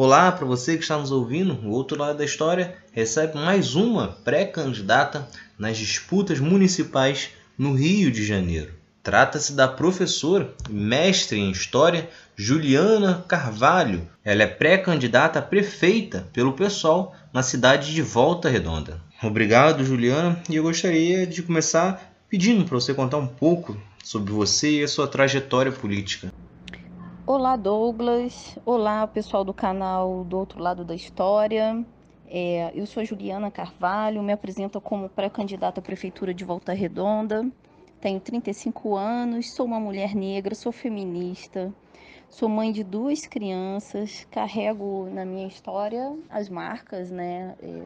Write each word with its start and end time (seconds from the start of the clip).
Olá 0.00 0.30
para 0.30 0.46
você 0.46 0.76
que 0.76 0.84
está 0.84 0.96
nos 0.96 1.10
ouvindo. 1.10 1.54
O 1.54 1.70
outro 1.70 1.98
lado 1.98 2.18
da 2.18 2.24
história 2.24 2.76
recebe 2.92 3.36
mais 3.36 3.74
uma 3.74 4.06
pré-candidata 4.06 5.28
nas 5.58 5.76
disputas 5.76 6.38
municipais 6.38 7.30
no 7.58 7.72
Rio 7.72 8.08
de 8.08 8.24
Janeiro. 8.24 8.70
Trata-se 9.02 9.54
da 9.54 9.66
professora 9.66 10.54
e 10.70 10.72
mestre 10.72 11.40
em 11.40 11.50
História 11.50 12.08
Juliana 12.36 13.24
Carvalho. 13.26 14.08
Ela 14.24 14.44
é 14.44 14.46
pré-candidata 14.46 15.40
a 15.40 15.42
prefeita 15.42 16.28
pelo 16.32 16.52
PSOL 16.52 17.12
na 17.32 17.42
cidade 17.42 17.92
de 17.92 18.00
Volta 18.00 18.48
Redonda. 18.48 19.00
Obrigado, 19.20 19.84
Juliana, 19.84 20.40
e 20.48 20.54
eu 20.54 20.62
gostaria 20.62 21.26
de 21.26 21.42
começar 21.42 22.14
pedindo 22.28 22.64
para 22.64 22.76
você 22.76 22.94
contar 22.94 23.16
um 23.16 23.26
pouco 23.26 23.76
sobre 24.04 24.32
você 24.32 24.78
e 24.78 24.84
a 24.84 24.86
sua 24.86 25.08
trajetória 25.08 25.72
política. 25.72 26.32
Olá, 27.30 27.56
Douglas. 27.56 28.58
Olá, 28.64 29.06
pessoal 29.06 29.44
do 29.44 29.52
canal 29.52 30.24
do 30.24 30.38
outro 30.38 30.62
lado 30.62 30.82
da 30.82 30.94
história. 30.94 31.84
É, 32.26 32.72
eu 32.74 32.86
sou 32.86 33.04
Juliana 33.04 33.50
Carvalho, 33.50 34.22
me 34.22 34.32
apresento 34.32 34.80
como 34.80 35.10
pré-candidata 35.10 35.78
à 35.78 35.82
Prefeitura 35.82 36.32
de 36.32 36.42
Volta 36.42 36.72
Redonda. 36.72 37.46
Tenho 38.00 38.18
35 38.18 38.96
anos, 38.96 39.50
sou 39.52 39.66
uma 39.66 39.78
mulher 39.78 40.14
negra, 40.14 40.54
sou 40.54 40.72
feminista, 40.72 41.70
sou 42.30 42.48
mãe 42.48 42.72
de 42.72 42.82
duas 42.82 43.26
crianças, 43.26 44.26
carrego 44.30 45.10
na 45.12 45.26
minha 45.26 45.46
história 45.46 46.16
as 46.30 46.48
marcas, 46.48 47.10
né? 47.10 47.54
É, 47.60 47.82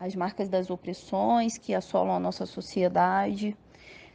as 0.00 0.16
marcas 0.16 0.48
das 0.48 0.70
opressões 0.70 1.58
que 1.58 1.74
assolam 1.74 2.16
a 2.16 2.18
nossa 2.18 2.46
sociedade. 2.46 3.54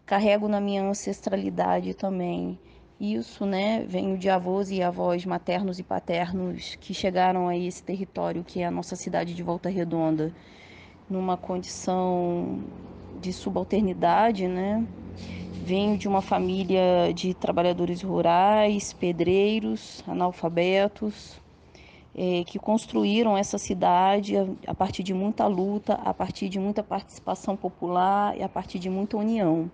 Carrego 0.04 0.48
na 0.48 0.60
minha 0.60 0.82
ancestralidade 0.82 1.94
também 1.94 2.58
isso, 3.02 3.48
né, 3.48 3.84
venho 3.88 4.16
de 4.16 4.30
avós 4.30 4.70
e 4.70 4.84
avós 4.84 5.26
maternos 5.26 5.80
e 5.80 5.84
paternos 5.84 6.76
que 6.76 6.94
chegaram 6.94 7.48
a 7.48 7.58
esse 7.58 7.82
território 7.82 8.44
que 8.44 8.62
é 8.62 8.66
a 8.68 8.72
nossa 8.72 8.96
cidade 8.96 9.34
de 9.34 9.42
Volta 9.42 9.70
Redonda, 9.70 10.32
numa 11.10 11.36
condição 11.36 12.60
de 13.20 13.34
subalternidade, 13.34 14.48
né? 14.48 14.86
Venho 15.64 15.98
de 15.98 16.08
uma 16.08 16.22
família 16.22 17.12
de 17.14 17.34
trabalhadores 17.34 18.04
rurais, 18.04 18.94
pedreiros, 18.94 20.04
analfabetos, 20.08 21.42
é, 22.16 22.44
que 22.44 22.60
construíram 22.60 23.36
essa 23.36 23.58
cidade 23.58 24.38
a, 24.38 24.46
a 24.68 24.76
partir 24.76 25.02
de 25.02 25.14
muita 25.14 25.48
luta, 25.48 25.96
a 25.96 26.14
partir 26.14 26.50
de 26.50 26.60
muita 26.60 26.84
participação 26.84 27.58
popular 27.58 28.38
e 28.38 28.44
a 28.44 28.50
partir 28.50 28.78
de 28.78 28.92
muita 28.92 29.18
união. 29.18 29.72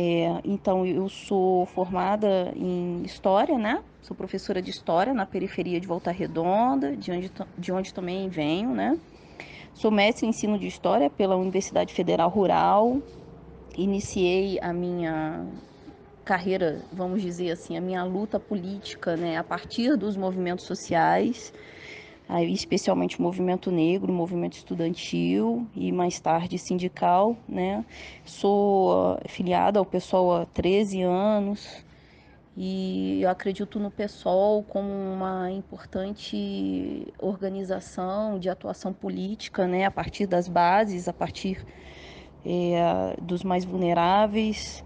É, 0.00 0.40
então, 0.44 0.86
eu 0.86 1.08
sou 1.08 1.66
formada 1.66 2.52
em 2.54 3.02
História, 3.02 3.58
né? 3.58 3.82
Sou 4.00 4.16
professora 4.16 4.62
de 4.62 4.70
História 4.70 5.12
na 5.12 5.26
periferia 5.26 5.80
de 5.80 5.88
Volta 5.88 6.12
Redonda, 6.12 6.96
de 6.96 7.10
onde, 7.10 7.32
de 7.58 7.72
onde 7.72 7.92
também 7.92 8.28
venho, 8.28 8.70
né? 8.70 8.96
Sou 9.74 9.90
mestre 9.90 10.24
em 10.24 10.28
ensino 10.28 10.56
de 10.56 10.68
História 10.68 11.10
pela 11.10 11.34
Universidade 11.34 11.92
Federal 11.92 12.30
Rural. 12.30 13.02
Iniciei 13.76 14.60
a 14.62 14.72
minha 14.72 15.44
carreira, 16.24 16.80
vamos 16.92 17.20
dizer 17.20 17.50
assim, 17.50 17.76
a 17.76 17.80
minha 17.80 18.04
luta 18.04 18.38
política, 18.38 19.16
né? 19.16 19.36
A 19.36 19.42
partir 19.42 19.96
dos 19.96 20.16
movimentos 20.16 20.64
sociais 20.64 21.52
especialmente 22.48 23.18
o 23.18 23.22
movimento 23.22 23.70
negro, 23.70 24.12
o 24.12 24.14
movimento 24.14 24.54
estudantil 24.54 25.66
e 25.74 25.90
mais 25.90 26.20
tarde 26.20 26.58
sindical, 26.58 27.36
né? 27.48 27.84
Sou 28.24 29.14
uh, 29.14 29.18
filiada 29.26 29.78
ao 29.78 29.86
PSOL 29.86 30.34
há 30.36 30.46
13 30.46 31.02
anos 31.02 31.84
e 32.54 33.24
acredito 33.24 33.78
no 33.78 33.90
PSOL 33.90 34.62
como 34.64 34.88
uma 34.88 35.50
importante 35.50 37.06
organização 37.18 38.38
de 38.38 38.50
atuação 38.50 38.92
política, 38.92 39.66
né? 39.66 39.84
A 39.84 39.90
partir 39.90 40.26
das 40.26 40.48
bases, 40.48 41.08
a 41.08 41.12
partir 41.12 41.64
é, 42.44 43.16
dos 43.22 43.42
mais 43.42 43.64
vulneráveis, 43.64 44.84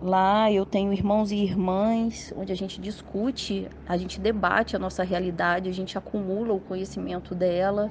Lá 0.00 0.50
eu 0.52 0.66
tenho 0.66 0.92
irmãos 0.92 1.30
e 1.32 1.36
irmãs, 1.36 2.32
onde 2.36 2.52
a 2.52 2.56
gente 2.56 2.80
discute, 2.80 3.68
a 3.86 3.96
gente 3.96 4.20
debate 4.20 4.76
a 4.76 4.78
nossa 4.78 5.02
realidade, 5.02 5.68
a 5.68 5.72
gente 5.72 5.96
acumula 5.96 6.52
o 6.52 6.60
conhecimento 6.60 7.34
dela 7.34 7.90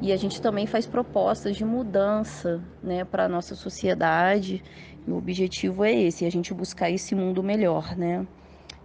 e 0.00 0.12
a 0.12 0.16
gente 0.16 0.40
também 0.40 0.66
faz 0.66 0.86
propostas 0.86 1.56
de 1.56 1.64
mudança 1.64 2.62
né, 2.82 3.04
para 3.04 3.24
a 3.24 3.28
nossa 3.28 3.54
sociedade. 3.56 4.62
E 5.06 5.10
o 5.10 5.16
objetivo 5.16 5.84
é 5.84 5.92
esse, 5.92 6.24
a 6.24 6.30
gente 6.30 6.54
buscar 6.54 6.90
esse 6.90 7.14
mundo 7.14 7.42
melhor. 7.42 7.96
Né? 7.96 8.26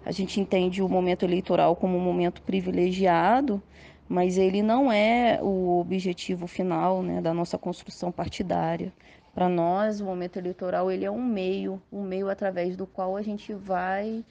A 0.05 0.11
gente 0.11 0.39
entende 0.39 0.81
o 0.81 0.89
momento 0.89 1.23
eleitoral 1.23 1.75
como 1.75 1.97
um 1.97 2.01
momento 2.01 2.41
privilegiado, 2.41 3.61
mas 4.07 4.37
ele 4.37 4.61
não 4.61 4.91
é 4.91 5.39
o 5.41 5.79
objetivo 5.79 6.47
final 6.47 7.03
né, 7.03 7.21
da 7.21 7.33
nossa 7.33 7.57
construção 7.57 8.11
partidária. 8.11 8.93
Para 9.33 9.49
nós, 9.49 9.99
o 9.99 10.05
momento 10.05 10.37
eleitoral 10.37 10.91
ele 10.91 11.05
é 11.05 11.11
um 11.11 11.23
meio, 11.23 11.81
um 11.91 12.03
meio 12.03 12.29
através 12.29 12.75
do 12.75 12.85
qual 12.85 13.17
a 13.17 13.21
gente 13.21 13.51
vai 13.53 14.23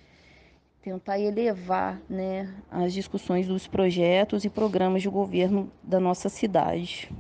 tentar 0.81 1.19
elevar 1.19 2.01
né, 2.09 2.53
as 2.71 2.93
discussões 2.93 3.47
dos 3.47 3.67
projetos 3.67 4.45
e 4.45 4.49
programas 4.49 5.03
de 5.03 5.09
governo 5.09 5.71
da 5.83 5.99
nossa 5.99 6.29
cidade. 6.29 7.11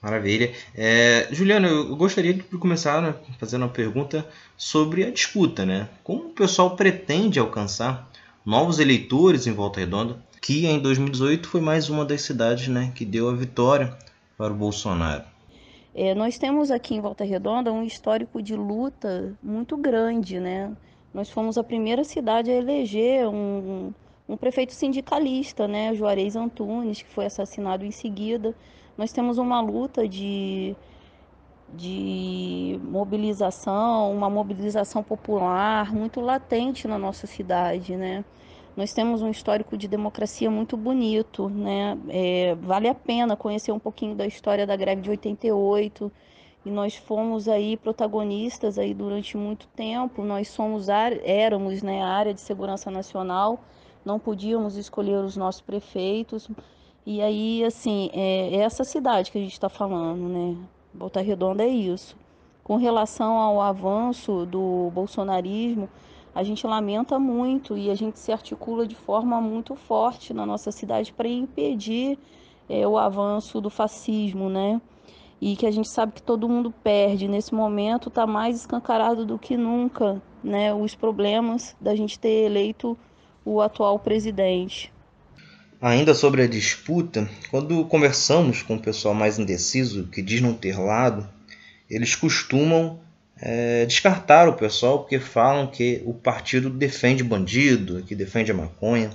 Maravilha. 0.00 0.52
É, 0.74 1.28
Juliana, 1.30 1.66
eu 1.68 1.96
gostaria 1.96 2.32
de 2.32 2.42
começar 2.42 3.02
né, 3.02 3.14
fazendo 3.38 3.62
uma 3.62 3.68
pergunta 3.68 4.26
sobre 4.56 5.04
a 5.04 5.10
disputa. 5.10 5.66
Né? 5.66 5.88
Como 6.04 6.26
o 6.26 6.30
pessoal 6.30 6.76
pretende 6.76 7.38
alcançar 7.38 8.10
novos 8.44 8.78
eleitores 8.78 9.46
em 9.46 9.52
Volta 9.52 9.80
Redonda, 9.80 10.22
que 10.40 10.66
em 10.66 10.78
2018 10.78 11.48
foi 11.48 11.60
mais 11.60 11.90
uma 11.90 12.04
das 12.04 12.22
cidades 12.22 12.68
né, 12.68 12.92
que 12.94 13.04
deu 13.04 13.28
a 13.28 13.34
vitória 13.34 13.96
para 14.38 14.52
o 14.52 14.56
Bolsonaro? 14.56 15.35
É, 15.98 16.14
nós 16.14 16.36
temos 16.36 16.70
aqui 16.70 16.94
em 16.94 17.00
Volta 17.00 17.24
Redonda 17.24 17.72
um 17.72 17.82
histórico 17.82 18.42
de 18.42 18.54
luta 18.54 19.34
muito 19.42 19.78
grande, 19.78 20.38
né? 20.38 20.76
Nós 21.12 21.30
fomos 21.30 21.56
a 21.56 21.64
primeira 21.64 22.04
cidade 22.04 22.50
a 22.50 22.54
eleger 22.54 23.26
um, 23.26 23.94
um 24.28 24.36
prefeito 24.36 24.74
sindicalista, 24.74 25.66
né? 25.66 25.94
Juarez 25.94 26.36
Antunes, 26.36 27.00
que 27.00 27.08
foi 27.08 27.24
assassinado 27.24 27.82
em 27.82 27.90
seguida. 27.90 28.54
Nós 28.98 29.10
temos 29.10 29.38
uma 29.38 29.58
luta 29.62 30.06
de, 30.06 30.76
de 31.72 32.78
mobilização, 32.84 34.12
uma 34.12 34.28
mobilização 34.28 35.02
popular 35.02 35.94
muito 35.94 36.20
latente 36.20 36.86
na 36.86 36.98
nossa 36.98 37.26
cidade, 37.26 37.96
né? 37.96 38.22
Nós 38.76 38.92
temos 38.92 39.22
um 39.22 39.30
histórico 39.30 39.74
de 39.74 39.88
democracia 39.88 40.50
muito 40.50 40.76
bonito, 40.76 41.48
né? 41.48 41.96
É, 42.08 42.54
vale 42.56 42.86
a 42.88 42.94
pena 42.94 43.34
conhecer 43.34 43.72
um 43.72 43.78
pouquinho 43.78 44.14
da 44.14 44.26
história 44.26 44.66
da 44.66 44.76
greve 44.76 45.00
de 45.00 45.08
88. 45.08 46.12
E 46.66 46.70
nós 46.70 46.94
fomos 46.94 47.48
aí 47.48 47.76
protagonistas 47.78 48.78
aí 48.78 48.92
durante 48.92 49.36
muito 49.36 49.66
tempo. 49.68 50.22
Nós 50.22 50.48
somos 50.48 50.88
éramos, 50.90 51.82
né, 51.82 52.02
a 52.02 52.08
área 52.08 52.34
de 52.34 52.40
segurança 52.40 52.90
nacional. 52.90 53.60
Não 54.04 54.18
podíamos 54.18 54.76
escolher 54.76 55.24
os 55.24 55.36
nossos 55.38 55.62
prefeitos. 55.62 56.50
E 57.06 57.22
aí, 57.22 57.64
assim, 57.64 58.10
é, 58.12 58.56
é 58.56 58.58
essa 58.58 58.84
cidade 58.84 59.30
que 59.30 59.38
a 59.38 59.40
gente 59.40 59.52
está 59.52 59.70
falando, 59.70 60.28
né? 60.28 60.56
Volta 60.92 61.22
Redonda 61.22 61.62
é 61.64 61.68
isso. 61.68 62.14
Com 62.62 62.76
relação 62.76 63.38
ao 63.38 63.60
avanço 63.60 64.44
do 64.44 64.90
bolsonarismo, 64.92 65.88
a 66.36 66.42
gente 66.42 66.66
lamenta 66.66 67.18
muito 67.18 67.78
e 67.78 67.90
a 67.90 67.94
gente 67.94 68.18
se 68.18 68.30
articula 68.30 68.86
de 68.86 68.94
forma 68.94 69.40
muito 69.40 69.74
forte 69.74 70.34
na 70.34 70.44
nossa 70.44 70.70
cidade 70.70 71.10
para 71.10 71.26
impedir 71.26 72.18
é, 72.68 72.86
o 72.86 72.98
avanço 72.98 73.58
do 73.58 73.70
fascismo, 73.70 74.50
né? 74.50 74.78
E 75.40 75.56
que 75.56 75.64
a 75.64 75.70
gente 75.70 75.88
sabe 75.88 76.12
que 76.12 76.22
todo 76.22 76.46
mundo 76.46 76.70
perde. 76.84 77.26
Nesse 77.26 77.54
momento 77.54 78.10
está 78.10 78.26
mais 78.26 78.54
escancarado 78.54 79.24
do 79.24 79.38
que 79.38 79.56
nunca, 79.56 80.20
né? 80.44 80.74
Os 80.74 80.94
problemas 80.94 81.74
da 81.80 81.96
gente 81.96 82.18
ter 82.18 82.44
eleito 82.44 82.98
o 83.42 83.62
atual 83.62 83.98
presidente. 83.98 84.92
Ainda 85.80 86.12
sobre 86.12 86.42
a 86.42 86.46
disputa, 86.46 87.26
quando 87.50 87.82
conversamos 87.86 88.60
com 88.60 88.74
o 88.74 88.82
pessoal 88.82 89.14
mais 89.14 89.38
indeciso 89.38 90.08
que 90.08 90.20
diz 90.20 90.42
não 90.42 90.52
ter 90.52 90.78
lado, 90.78 91.26
eles 91.88 92.14
costumam 92.14 93.00
é, 93.40 93.84
descartaram 93.84 94.52
o 94.52 94.56
pessoal 94.56 95.00
porque 95.00 95.18
falam 95.18 95.66
que 95.66 96.02
o 96.06 96.14
partido 96.14 96.70
defende 96.70 97.22
bandido, 97.22 98.02
que 98.02 98.14
defende 98.14 98.50
a 98.50 98.54
maconha. 98.54 99.10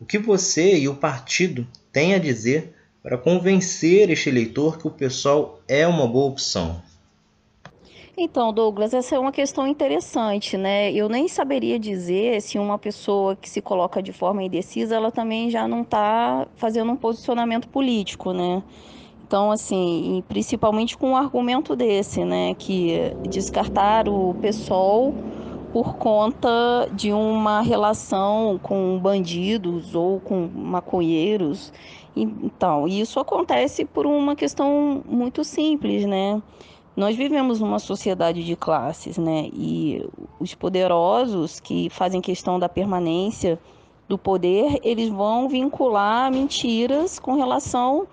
O 0.00 0.04
que 0.04 0.18
você 0.18 0.76
e 0.76 0.88
o 0.88 0.94
partido 0.94 1.66
têm 1.92 2.14
a 2.14 2.18
dizer 2.18 2.74
para 3.02 3.16
convencer 3.16 4.10
este 4.10 4.28
eleitor 4.28 4.78
que 4.78 4.86
o 4.86 4.90
pessoal 4.90 5.60
é 5.66 5.86
uma 5.86 6.06
boa 6.06 6.26
opção? 6.26 6.82
Então, 8.18 8.50
Douglas, 8.50 8.94
essa 8.94 9.14
é 9.14 9.18
uma 9.18 9.30
questão 9.30 9.66
interessante, 9.66 10.56
né? 10.56 10.90
Eu 10.90 11.06
nem 11.06 11.28
saberia 11.28 11.78
dizer 11.78 12.40
se 12.40 12.58
uma 12.58 12.78
pessoa 12.78 13.36
que 13.36 13.48
se 13.48 13.60
coloca 13.60 14.02
de 14.02 14.10
forma 14.10 14.42
indecisa, 14.42 14.96
ela 14.96 15.12
também 15.12 15.50
já 15.50 15.68
não 15.68 15.82
está 15.82 16.46
fazendo 16.56 16.92
um 16.92 16.96
posicionamento 16.96 17.68
político, 17.68 18.32
né? 18.32 18.62
Então, 19.26 19.50
assim, 19.50 20.22
principalmente 20.28 20.96
com 20.96 21.10
um 21.10 21.16
argumento 21.16 21.74
desse, 21.74 22.24
né, 22.24 22.54
que 22.54 23.12
descartar 23.28 24.08
o 24.08 24.36
PSOL 24.40 25.12
por 25.72 25.96
conta 25.96 26.88
de 26.92 27.12
uma 27.12 27.60
relação 27.60 28.56
com 28.62 28.96
bandidos 29.00 29.96
ou 29.96 30.20
com 30.20 30.48
maconheiros. 30.54 31.72
Então, 32.14 32.86
isso 32.86 33.18
acontece 33.18 33.84
por 33.84 34.06
uma 34.06 34.36
questão 34.36 35.02
muito 35.04 35.42
simples, 35.42 36.06
né? 36.06 36.40
Nós 36.94 37.16
vivemos 37.16 37.60
numa 37.60 37.80
sociedade 37.80 38.44
de 38.44 38.54
classes, 38.54 39.18
né? 39.18 39.50
E 39.52 40.08
os 40.38 40.54
poderosos 40.54 41.58
que 41.58 41.90
fazem 41.90 42.20
questão 42.20 42.60
da 42.60 42.68
permanência 42.68 43.58
do 44.08 44.16
poder, 44.16 44.78
eles 44.84 45.08
vão 45.08 45.48
vincular 45.48 46.30
mentiras 46.30 47.18
com 47.18 47.34
relação 47.34 48.06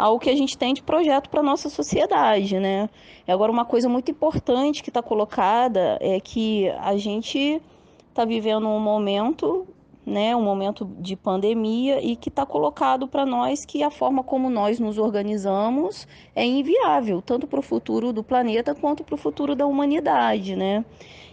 ao 0.00 0.18
que 0.18 0.30
a 0.30 0.34
gente 0.34 0.56
tem 0.56 0.72
de 0.72 0.82
projeto 0.82 1.28
para 1.28 1.40
a 1.40 1.42
nossa 1.42 1.68
sociedade, 1.68 2.58
né? 2.58 2.88
Agora, 3.28 3.52
uma 3.52 3.66
coisa 3.66 3.88
muito 3.88 4.10
importante 4.10 4.82
que 4.82 4.88
está 4.88 5.02
colocada 5.02 5.98
é 6.00 6.18
que 6.18 6.70
a 6.80 6.96
gente 6.96 7.60
está 8.08 8.24
vivendo 8.24 8.66
um 8.66 8.80
momento, 8.80 9.66
né, 10.04 10.34
um 10.34 10.42
momento 10.42 10.86
de 10.98 11.14
pandemia 11.16 12.02
e 12.02 12.16
que 12.16 12.30
está 12.30 12.46
colocado 12.46 13.06
para 13.06 13.26
nós 13.26 13.66
que 13.66 13.82
a 13.82 13.90
forma 13.90 14.24
como 14.24 14.48
nós 14.48 14.80
nos 14.80 14.96
organizamos 14.96 16.08
é 16.34 16.46
inviável, 16.46 17.20
tanto 17.20 17.46
para 17.46 17.60
o 17.60 17.62
futuro 17.62 18.10
do 18.10 18.24
planeta 18.24 18.74
quanto 18.74 19.04
para 19.04 19.14
o 19.14 19.18
futuro 19.18 19.54
da 19.54 19.66
humanidade, 19.66 20.56
né? 20.56 20.82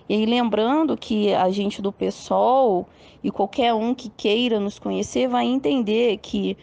E 0.09 0.13
aí, 0.13 0.25
lembrando 0.25 0.97
que 0.97 1.33
a 1.33 1.49
gente 1.49 1.81
do 1.81 1.91
PSOL 1.91 2.85
e 3.23 3.31
qualquer 3.31 3.73
um 3.73 3.95
que 3.95 4.09
queira 4.09 4.59
nos 4.59 4.77
conhecer 4.77 5.27
vai 5.27 5.45
entender 5.45 6.17
que 6.17 6.57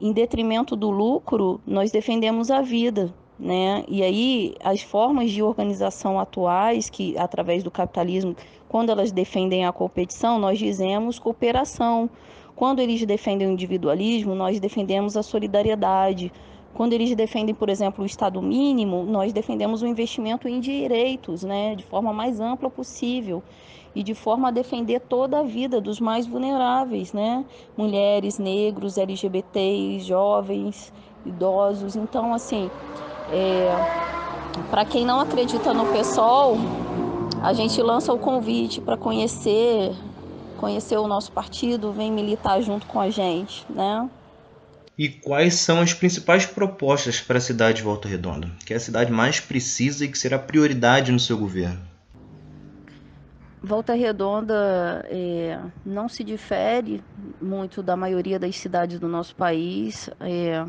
em 0.00 0.12
detrimento 0.12 0.76
do 0.76 0.90
lucro, 0.90 1.60
nós 1.66 1.90
defendemos 1.90 2.50
a 2.50 2.60
vida, 2.60 3.12
né? 3.38 3.84
E 3.88 4.02
aí 4.02 4.54
as 4.62 4.82
formas 4.82 5.30
de 5.30 5.42
organização 5.42 6.18
atuais, 6.18 6.88
que 6.88 7.16
através 7.18 7.62
do 7.62 7.70
capitalismo, 7.70 8.36
quando 8.68 8.90
elas 8.90 9.10
defendem 9.10 9.64
a 9.64 9.72
competição, 9.72 10.38
nós 10.38 10.58
dizemos 10.58 11.18
cooperação. 11.18 12.08
Quando 12.54 12.80
eles 12.80 13.04
defendem 13.06 13.48
o 13.48 13.52
individualismo, 13.52 14.34
nós 14.34 14.58
defendemos 14.58 15.16
a 15.16 15.22
solidariedade. 15.22 16.32
Quando 16.74 16.92
eles 16.92 17.14
defendem, 17.14 17.54
por 17.54 17.68
exemplo, 17.68 18.02
o 18.02 18.06
Estado 18.06 18.42
mínimo, 18.42 19.04
nós 19.04 19.32
defendemos 19.32 19.82
o 19.82 19.86
investimento 19.86 20.48
em 20.48 20.60
direitos, 20.60 21.42
né, 21.42 21.74
de 21.74 21.84
forma 21.84 22.12
mais 22.12 22.40
ampla 22.40 22.68
possível 22.68 23.42
e 23.94 24.02
de 24.02 24.14
forma 24.14 24.48
a 24.48 24.50
defender 24.50 25.00
toda 25.00 25.40
a 25.40 25.42
vida 25.42 25.80
dos 25.80 26.00
mais 26.00 26.26
vulneráveis, 26.26 27.12
né? 27.12 27.44
Mulheres, 27.76 28.38
negros, 28.38 28.98
LGBTs, 28.98 30.00
jovens, 30.06 30.92
idosos. 31.24 31.96
Então, 31.96 32.34
assim, 32.34 32.70
é, 33.30 33.68
para 34.70 34.84
quem 34.84 35.04
não 35.04 35.20
acredita 35.20 35.72
no 35.72 35.86
PSOL, 35.86 36.56
a 37.42 37.52
gente 37.52 37.80
lança 37.82 38.12
o 38.12 38.18
convite 38.18 38.80
para 38.80 38.96
conhecer, 38.96 39.92
conhecer 40.56 40.96
o 40.96 41.06
nosso 41.06 41.30
partido, 41.32 41.92
vem 41.92 42.12
militar 42.12 42.60
junto 42.60 42.86
com 42.86 43.00
a 43.00 43.10
gente, 43.10 43.64
né? 43.70 44.08
E 44.98 45.08
quais 45.08 45.54
são 45.54 45.80
as 45.80 45.94
principais 45.94 46.44
propostas 46.44 47.20
para 47.20 47.38
a 47.38 47.40
cidade 47.40 47.78
de 47.78 47.84
Volta 47.84 48.08
Redonda, 48.08 48.50
que 48.66 48.72
é 48.72 48.76
a 48.76 48.80
cidade 48.80 49.12
mais 49.12 49.38
precisa 49.38 50.04
e 50.04 50.08
que 50.08 50.18
será 50.18 50.36
prioridade 50.36 51.12
no 51.12 51.20
seu 51.20 51.38
governo? 51.38 51.87
Volta 53.62 53.92
Redonda 53.92 55.04
é, 55.10 55.58
não 55.84 56.08
se 56.08 56.22
difere 56.22 57.02
muito 57.42 57.82
da 57.82 57.96
maioria 57.96 58.38
das 58.38 58.56
cidades 58.56 59.00
do 59.00 59.08
nosso 59.08 59.34
país. 59.34 60.08
É, 60.20 60.64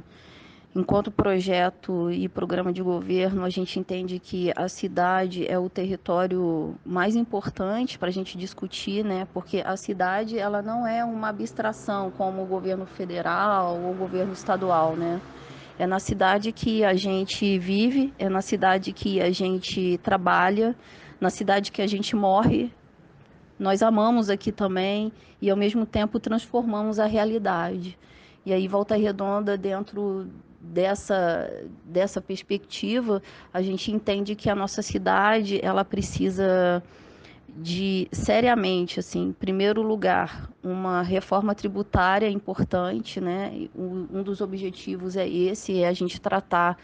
enquanto 0.75 1.12
projeto 1.12 2.09
e 2.12 2.27
programa 2.27 2.74
de 2.74 2.81
governo, 2.81 3.44
a 3.44 3.50
gente 3.50 3.80
entende 3.80 4.18
que 4.18 4.51
a 4.56 4.68
cidade 4.68 5.47
é 5.47 5.57
o 5.59 5.69
território 5.69 6.75
mais 6.83 7.15
importante 7.15 8.00
para 8.00 8.09
a 8.09 8.12
gente 8.12 8.36
discutir, 8.36 9.06
né? 9.06 9.27
Porque 9.33 9.62
a 9.63 9.77
cidade 9.77 10.39
ela 10.39 10.63
não 10.63 10.88
é 10.88 11.06
uma 11.06 11.30
abstração 11.30 12.09
como 12.09 12.41
o 12.41 12.47
governo 12.47 12.88
federal 12.88 13.80
ou 13.80 13.91
o 13.91 13.95
governo 13.95 14.33
estadual, 14.33 14.95
né? 14.95 15.21
É 15.77 15.86
na 15.86 16.00
cidade 16.00 16.51
que 16.51 16.83
a 16.83 16.95
gente 16.95 17.59
vive, 17.59 18.12
é 18.18 18.27
na 18.27 18.41
cidade 18.41 18.91
que 18.91 19.21
a 19.21 19.31
gente 19.31 19.97
trabalha, 20.00 20.75
na 21.21 21.30
cidade 21.30 21.71
que 21.71 21.83
a 21.83 21.88
gente 21.88 22.15
morre 22.15 22.74
nós 23.60 23.84
amamos 23.84 24.30
aqui 24.30 24.52
também 24.52 25.12
e 25.42 25.50
ao 25.50 25.58
mesmo 25.58 25.86
tempo 25.86 26.20
transformamos 26.20 26.98
a 26.98 27.06
realidade. 27.06 27.98
E 28.46 28.54
aí 28.54 28.68
Volta 28.68 28.96
Redonda 28.96 29.58
dentro 29.58 30.28
dessa 30.62 31.50
dessa 31.84 32.22
perspectiva, 32.22 33.22
a 33.54 33.62
gente 33.62 33.92
entende 33.92 34.36
que 34.36 34.50
a 34.50 34.56
nossa 34.56 34.82
cidade, 34.82 35.60
ela 35.64 35.84
precisa 35.84 36.82
de 37.48 38.08
seriamente, 38.12 39.00
assim, 39.00 39.28
em 39.28 39.34
primeiro 39.34 39.82
lugar, 39.82 40.50
uma 40.64 41.02
reforma 41.02 41.54
tributária 41.54 42.30
importante, 42.30 43.20
né? 43.20 43.68
Um 43.76 44.24
dos 44.24 44.40
objetivos 44.40 45.18
é 45.18 45.28
esse, 45.28 45.82
é 45.82 45.88
a 45.88 45.94
gente 45.94 46.22
tratar 46.22 46.78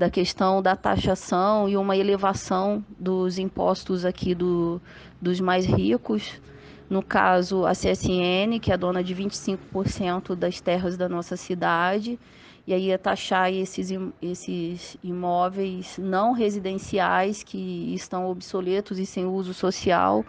da 0.00 0.08
questão 0.08 0.62
da 0.62 0.74
taxação 0.74 1.68
e 1.68 1.76
uma 1.76 1.94
elevação 1.94 2.82
dos 2.98 3.38
impostos 3.38 4.06
aqui 4.06 4.34
do, 4.34 4.80
dos 5.20 5.40
mais 5.40 5.66
ricos. 5.66 6.40
No 6.88 7.02
caso, 7.02 7.66
a 7.66 7.72
CSN, 7.72 8.58
que 8.62 8.72
é 8.72 8.78
dona 8.78 9.04
de 9.04 9.14
25% 9.14 10.34
das 10.34 10.58
terras 10.58 10.96
da 10.96 11.06
nossa 11.06 11.36
cidade, 11.36 12.18
e 12.66 12.72
aí 12.72 12.90
é 12.90 12.96
taxar 12.96 13.52
esses, 13.52 13.90
esses 14.22 14.96
imóveis 15.04 15.98
não 15.98 16.32
residenciais 16.32 17.42
que 17.42 17.92
estão 17.94 18.26
obsoletos 18.30 18.98
e 18.98 19.04
sem 19.04 19.26
uso 19.26 19.52
social 19.52 20.24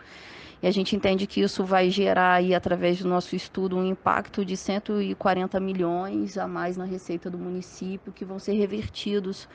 e 0.61 0.67
a 0.67 0.71
gente 0.71 0.95
entende 0.95 1.25
que 1.25 1.41
isso 1.41 1.63
vai 1.63 1.89
gerar 1.89 2.33
aí, 2.33 2.53
através 2.53 3.01
do 3.01 3.09
nosso 3.09 3.35
estudo, 3.35 3.77
um 3.77 3.85
impacto 3.85 4.45
de 4.45 4.55
140 4.55 5.59
milhões 5.59 6.37
a 6.37 6.47
mais 6.47 6.77
na 6.77 6.85
receita 6.85 7.29
do 7.31 7.37
município, 7.37 8.11
que 8.11 8.23
vão 8.23 8.37
ser 8.37 8.53
revertidos 8.53 9.49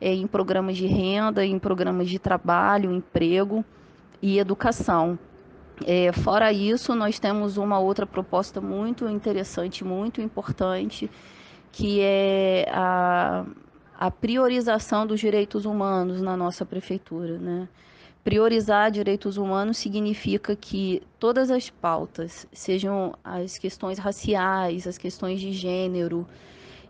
é, 0.00 0.12
em 0.12 0.26
programas 0.26 0.76
de 0.76 0.86
renda, 0.86 1.44
em 1.44 1.58
programas 1.60 2.08
de 2.08 2.18
trabalho, 2.18 2.90
emprego 2.90 3.64
e 4.20 4.38
educação. 4.38 5.16
É, 5.86 6.10
fora 6.10 6.52
isso, 6.52 6.92
nós 6.92 7.20
temos 7.20 7.56
uma 7.56 7.78
outra 7.78 8.04
proposta 8.04 8.60
muito 8.60 9.08
interessante, 9.08 9.84
muito 9.84 10.20
importante, 10.20 11.08
que 11.70 12.00
é 12.00 12.68
a, 12.72 13.44
a 13.96 14.10
priorização 14.10 15.06
dos 15.06 15.20
direitos 15.20 15.64
humanos 15.64 16.20
na 16.20 16.36
nossa 16.36 16.66
prefeitura, 16.66 17.38
né? 17.38 17.68
Priorizar 18.28 18.90
direitos 18.90 19.38
humanos 19.38 19.78
significa 19.78 20.54
que 20.54 21.02
todas 21.18 21.50
as 21.50 21.70
pautas, 21.70 22.46
sejam 22.52 23.14
as 23.24 23.56
questões 23.56 23.98
raciais, 23.98 24.86
as 24.86 24.98
questões 24.98 25.40
de 25.40 25.50
gênero 25.50 26.26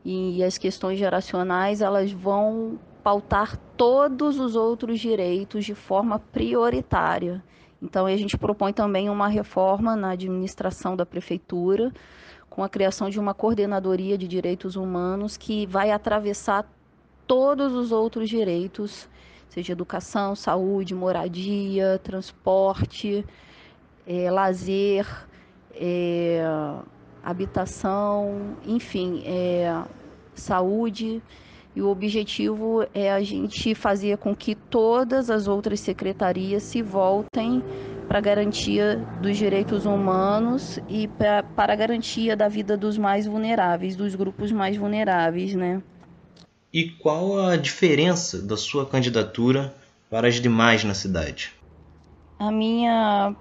e 0.04 0.42
as 0.42 0.58
questões 0.58 0.98
geracionais, 0.98 1.80
elas 1.80 2.10
vão 2.10 2.76
pautar 3.04 3.56
todos 3.76 4.40
os 4.40 4.56
outros 4.56 4.98
direitos 4.98 5.64
de 5.64 5.76
forma 5.76 6.18
prioritária. 6.18 7.40
Então, 7.80 8.06
a 8.06 8.16
gente 8.16 8.36
propõe 8.36 8.72
também 8.72 9.08
uma 9.08 9.28
reforma 9.28 9.94
na 9.94 10.10
administração 10.10 10.96
da 10.96 11.06
prefeitura, 11.06 11.92
com 12.50 12.64
a 12.64 12.68
criação 12.68 13.08
de 13.08 13.20
uma 13.20 13.32
coordenadoria 13.32 14.18
de 14.18 14.26
direitos 14.26 14.74
humanos 14.74 15.36
que 15.36 15.66
vai 15.66 15.92
atravessar 15.92 16.68
todos 17.28 17.74
os 17.74 17.92
outros 17.92 18.28
direitos 18.28 19.08
seja 19.48 19.72
educação, 19.72 20.34
saúde, 20.34 20.94
moradia, 20.94 21.98
transporte, 22.02 23.24
é, 24.06 24.30
lazer, 24.30 25.06
é, 25.74 26.42
habitação, 27.22 28.56
enfim, 28.66 29.22
é, 29.26 29.82
saúde. 30.34 31.22
E 31.76 31.82
o 31.82 31.88
objetivo 31.88 32.84
é 32.92 33.12
a 33.12 33.22
gente 33.22 33.74
fazer 33.74 34.18
com 34.18 34.34
que 34.34 34.54
todas 34.54 35.30
as 35.30 35.46
outras 35.46 35.78
secretarias 35.80 36.62
se 36.64 36.82
voltem 36.82 37.62
para 38.08 38.18
a 38.18 38.22
garantia 38.22 38.96
dos 39.20 39.36
direitos 39.36 39.84
humanos 39.84 40.80
e 40.88 41.06
para 41.06 41.44
a 41.72 41.76
garantia 41.76 42.34
da 42.34 42.48
vida 42.48 42.76
dos 42.76 42.96
mais 42.96 43.26
vulneráveis, 43.26 43.94
dos 43.94 44.14
grupos 44.14 44.50
mais 44.50 44.76
vulneráveis, 44.76 45.54
né? 45.54 45.82
E 46.72 46.90
qual 46.90 47.38
a 47.38 47.56
diferença 47.56 48.42
da 48.42 48.56
sua 48.56 48.84
candidatura 48.84 49.74
para 50.10 50.28
as 50.28 50.34
demais 50.34 50.84
na 50.84 50.92
cidade? 50.92 51.52
A 52.38 52.50
minha 52.50 53.34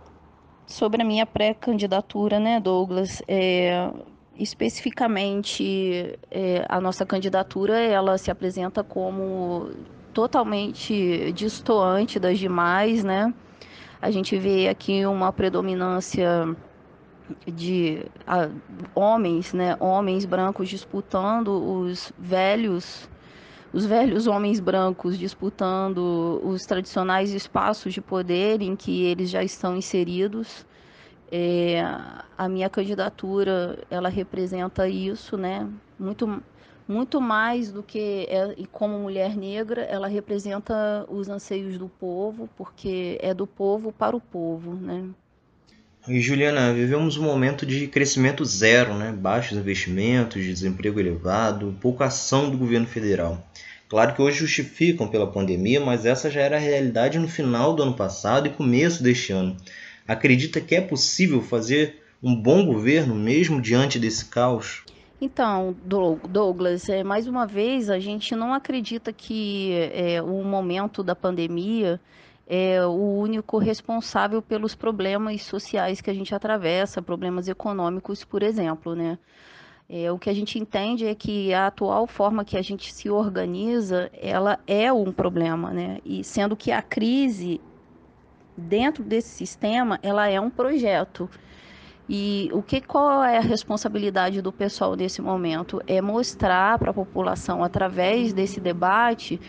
sobre 0.65 1.01
a 1.01 1.05
minha 1.05 1.25
pré-candidatura, 1.25 2.39
né, 2.39 2.59
Douglas, 2.59 3.21
é, 3.27 3.89
especificamente 4.37 6.17
é, 6.29 6.65
a 6.67 6.79
nossa 6.79 7.05
candidatura 7.05 7.79
ela 7.79 8.17
se 8.17 8.29
apresenta 8.31 8.83
como 8.83 9.71
totalmente 10.13 11.31
distoante 11.33 12.19
das 12.19 12.39
demais, 12.39 13.03
né? 13.03 13.33
A 14.01 14.09
gente 14.11 14.37
vê 14.37 14.67
aqui 14.67 15.05
uma 15.05 15.31
predominância 15.31 16.55
de 17.45 18.05
homens, 18.95 19.53
né, 19.53 19.75
homens 19.79 20.25
brancos 20.25 20.69
disputando 20.69 21.49
os 21.49 22.11
velhos 22.17 23.09
os 23.73 23.85
velhos 23.85 24.27
homens 24.27 24.59
brancos 24.59 25.17
disputando 25.17 26.41
os 26.43 26.65
tradicionais 26.65 27.31
espaços 27.31 27.93
de 27.93 28.01
poder 28.01 28.61
em 28.61 28.75
que 28.75 29.03
eles 29.03 29.29
já 29.29 29.43
estão 29.43 29.75
inseridos. 29.75 30.65
É, 31.31 31.81
a 32.37 32.47
minha 32.47 32.69
candidatura 32.69 33.79
ela 33.89 34.09
representa 34.09 34.87
isso, 34.87 35.37
né? 35.37 35.69
Muito, 35.99 36.41
muito 36.87 37.19
mais 37.19 37.71
do 37.71 37.83
que 37.83 38.25
é, 38.29 38.55
como 38.71 38.97
mulher 38.97 39.35
negra, 39.35 39.81
ela 39.81 40.07
representa 40.07 41.05
os 41.09 41.27
anseios 41.27 41.77
do 41.77 41.89
povo, 41.89 42.49
porque 42.55 43.17
é 43.21 43.33
do 43.33 43.45
povo 43.45 43.91
para 43.91 44.15
o 44.15 44.21
povo, 44.21 44.73
né? 44.73 45.09
E 46.07 46.21
Juliana, 46.21 46.71
vivemos 46.71 47.17
um 47.17 47.23
momento 47.23 47.65
de 47.65 47.85
crescimento 47.85 48.45
zero, 48.45 48.93
né? 48.93 49.11
baixos 49.11 49.57
investimentos, 49.57 50.41
desemprego 50.41 51.01
elevado, 51.01 51.75
pouca 51.81 52.05
ação 52.05 52.49
do 52.49 52.57
governo 52.57 52.87
federal. 52.87 53.45
Claro 53.89 54.13
que 54.15 54.21
hoje 54.21 54.39
justificam 54.39 55.07
pela 55.09 55.27
pandemia, 55.27 55.81
mas 55.81 56.05
essa 56.05 56.31
já 56.31 56.39
era 56.39 56.55
a 56.55 56.59
realidade 56.59 57.19
no 57.19 57.27
final 57.27 57.73
do 57.73 57.83
ano 57.83 57.93
passado 57.93 58.47
e 58.47 58.51
começo 58.51 59.03
deste 59.03 59.33
ano. 59.33 59.57
Acredita 60.07 60.61
que 60.61 60.75
é 60.75 60.81
possível 60.81 61.41
fazer 61.41 62.01
um 62.23 62.33
bom 62.33 62.65
governo 62.65 63.13
mesmo 63.13 63.61
diante 63.61 63.99
desse 63.99 64.25
caos? 64.25 64.83
Então, 65.19 65.75
Douglas, 65.83 66.87
é, 66.87 67.03
mais 67.03 67.27
uma 67.27 67.45
vez, 67.45 67.89
a 67.89 67.99
gente 67.99 68.33
não 68.33 68.53
acredita 68.53 69.11
que 69.11 69.73
é, 69.93 70.21
o 70.21 70.43
momento 70.43 71.03
da 71.03 71.15
pandemia 71.15 71.99
é 72.47 72.85
o 72.85 72.91
único 72.91 73.57
responsável 73.57 74.41
pelos 74.41 74.73
problemas 74.73 75.43
sociais 75.43 75.99
que 75.99 76.09
a 76.09 76.13
gente 76.13 76.33
atravessa, 76.33 77.01
problemas 77.01 77.47
econômicos, 77.47 78.23
por 78.23 78.41
exemplo, 78.41 78.95
né? 78.95 79.19
É, 79.89 80.11
o 80.11 80.19
que 80.19 80.29
a 80.29 80.33
gente 80.33 80.59
entende 80.59 81.05
é 81.05 81.15
que 81.15 81.53
a 81.53 81.67
atual 81.67 82.07
forma 82.07 82.43
que 82.43 82.57
a 82.57 82.61
gente 82.61 82.93
se 82.93 83.09
organiza, 83.09 84.09
ela 84.13 84.59
é 84.67 84.91
um 84.91 85.11
problema, 85.11 85.71
né? 85.71 85.99
E 86.05 86.23
sendo 86.23 86.55
que 86.55 86.71
a 86.71 86.81
crise 86.81 87.61
dentro 88.55 89.03
desse 89.03 89.29
sistema, 89.29 89.99
ela 90.01 90.27
é 90.27 90.39
um 90.39 90.49
projeto. 90.49 91.29
E 92.09 92.49
o 92.53 92.61
que 92.61 92.79
qual 92.79 93.21
é 93.21 93.37
a 93.37 93.41
responsabilidade 93.41 94.41
do 94.41 94.51
pessoal 94.51 94.95
nesse 94.95 95.21
momento? 95.21 95.81
É 95.85 96.01
mostrar 96.01 96.79
para 96.79 96.91
a 96.91 96.93
população 96.93 97.61
através 97.61 98.31
desse 98.31 98.61
debate 98.61 99.39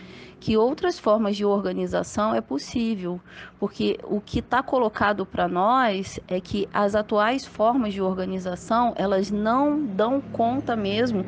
que 0.41 0.57
outras 0.57 0.97
formas 0.97 1.35
de 1.35 1.45
organização 1.45 2.33
é 2.33 2.41
possível, 2.41 3.19
porque 3.59 3.97
o 4.03 4.21
que 4.21 4.39
está 4.39 4.63
colocado 4.63 5.25
para 5.25 5.47
nós 5.47 6.19
é 6.27 6.39
que 6.39 6.67
as 6.73 6.95
atuais 6.95 7.45
formas 7.45 7.93
de 7.93 8.01
organização 8.01 8.93
elas 8.97 9.29
não 9.29 9.85
dão 9.85 10.21
conta 10.21 10.75
mesmo 10.75 11.25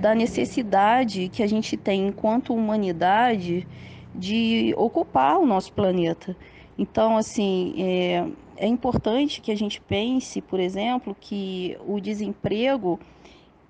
da 0.00 0.14
necessidade 0.14 1.28
que 1.28 1.42
a 1.42 1.46
gente 1.46 1.76
tem 1.76 2.08
enquanto 2.08 2.54
humanidade 2.54 3.66
de 4.14 4.74
ocupar 4.76 5.38
o 5.38 5.46
nosso 5.46 5.72
planeta. 5.72 6.36
Então, 6.78 7.16
assim, 7.16 7.74
é, 7.78 8.26
é 8.56 8.66
importante 8.66 9.40
que 9.40 9.50
a 9.50 9.56
gente 9.56 9.80
pense, 9.80 10.40
por 10.40 10.60
exemplo, 10.60 11.16
que 11.18 11.76
o 11.86 12.00
desemprego 12.00 12.98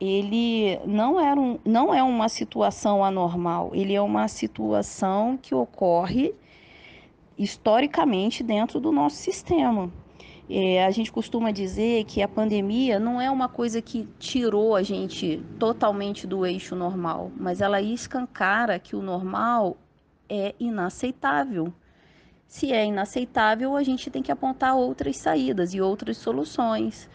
ele 0.01 0.81
não, 0.85 1.21
era 1.21 1.41
um, 1.41 1.59
não 1.65 1.95
é 1.95 2.03
uma 2.03 2.29
situação 2.29 3.05
anormal, 3.05 3.71
ele 3.73 3.95
é 3.95 4.01
uma 4.01 4.27
situação 4.27 5.39
que 5.41 5.55
ocorre 5.55 6.35
historicamente 7.39 8.43
dentro 8.43 8.81
do 8.81 8.91
nosso 8.91 9.17
sistema. 9.17 9.93
É, 10.51 10.85
a 10.85 10.91
gente 10.91 11.13
costuma 11.13 11.51
dizer 11.51 12.05
que 12.05 12.21
a 12.21 12.29
pandemia 12.29 12.99
não 12.99 13.21
é 13.21 13.31
uma 13.31 13.49
coisa 13.49 13.81
que 13.81 14.09
tirou 14.19 14.75
a 14.75 14.83
gente 14.83 15.41
totalmente 15.59 16.27
do 16.27 16.45
eixo 16.45 16.75
normal, 16.75 17.31
mas 17.37 17.61
ela 17.61 17.81
escancara 17.81 18.79
que 18.79 18.97
o 18.97 19.03
normal 19.03 19.77
é 20.29 20.55
inaceitável. 20.59 21.73
Se 22.53 22.71
é 22.71 22.85
inaceitável, 22.85 23.75
a 23.75 23.83
gente 23.83 24.11
tem 24.11 24.23
que 24.23 24.31
apontar 24.31 24.77
outras 24.77 25.17
saídas 25.17 25.73
e 25.73 25.81
outras 25.81 26.19
soluções. 26.19 27.09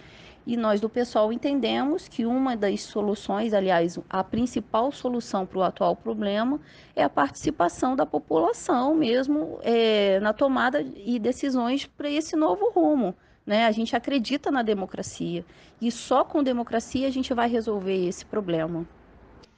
E 0.47 0.57
nós 0.57 0.81
do 0.81 0.89
pessoal 0.89 1.31
entendemos 1.31 2.07
que 2.07 2.25
uma 2.25 2.57
das 2.57 2.81
soluções, 2.81 3.53
aliás, 3.53 3.99
a 4.09 4.23
principal 4.23 4.91
solução 4.91 5.45
para 5.45 5.59
o 5.59 5.61
atual 5.61 5.95
problema 5.95 6.59
é 6.95 7.03
a 7.03 7.09
participação 7.09 7.95
da 7.95 8.03
população 8.03 8.95
mesmo 8.95 9.59
é, 9.61 10.19
na 10.21 10.33
tomada 10.33 10.83
e 11.05 11.19
decisões 11.19 11.85
para 11.85 12.09
esse 12.09 12.35
novo 12.35 12.71
rumo. 12.71 13.13
Né? 13.45 13.67
A 13.67 13.71
gente 13.71 13.95
acredita 13.95 14.49
na 14.49 14.63
democracia 14.63 15.45
e 15.79 15.91
só 15.91 16.23
com 16.23 16.41
democracia 16.41 17.05
a 17.05 17.11
gente 17.11 17.31
vai 17.31 17.47
resolver 17.47 18.07
esse 18.07 18.25
problema. 18.25 18.87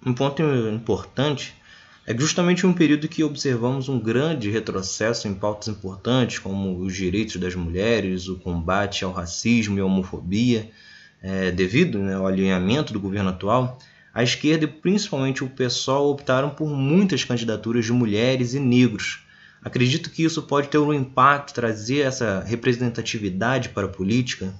Um 0.05 0.13
ponto 0.13 0.43
importante 0.43 1.55
é 2.09 2.17
justamente 2.17 2.65
um 2.65 2.73
período 2.73 3.07
que 3.07 3.23
observamos 3.23 3.87
um 3.87 3.99
grande 3.99 4.49
retrocesso 4.49 5.27
em 5.27 5.35
pautas 5.35 5.67
importantes, 5.67 6.39
como 6.39 6.79
os 6.79 6.95
direitos 6.95 7.35
das 7.35 7.53
mulheres, 7.53 8.27
o 8.27 8.35
combate 8.35 9.03
ao 9.03 9.11
racismo 9.11 9.77
e 9.77 9.79
à 9.79 9.85
homofobia, 9.85 10.71
é, 11.21 11.51
devido 11.51 11.99
né, 11.99 12.15
ao 12.15 12.25
alinhamento 12.25 12.91
do 12.91 12.99
governo 12.99 13.29
atual, 13.29 13.77
a 14.11 14.23
esquerda 14.23 14.63
e 14.63 14.67
principalmente 14.67 15.43
o 15.43 15.49
PSOL 15.51 16.09
optaram 16.09 16.49
por 16.49 16.67
muitas 16.67 17.23
candidaturas 17.23 17.85
de 17.85 17.93
mulheres 17.93 18.55
e 18.55 18.59
negros. 18.59 19.23
Acredito 19.61 20.09
que 20.09 20.23
isso 20.23 20.41
pode 20.41 20.67
ter 20.67 20.79
um 20.79 20.91
impacto, 20.91 21.53
trazer 21.53 21.99
essa 21.99 22.43
representatividade 22.43 23.69
para 23.69 23.85
a 23.85 23.89
política? 23.89 24.51